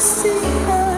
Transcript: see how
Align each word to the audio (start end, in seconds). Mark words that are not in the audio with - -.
see 0.00 0.30
how 0.64 0.89